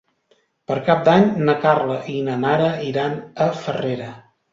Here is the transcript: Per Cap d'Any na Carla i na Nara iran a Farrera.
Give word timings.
Per 0.69 0.77
Cap 0.85 1.03
d'Any 1.09 1.27
na 1.49 1.53
Carla 1.65 1.97
i 2.13 2.15
na 2.29 2.37
Nara 2.45 2.71
iran 2.87 3.13
a 3.47 3.47
Farrera. 3.59 4.09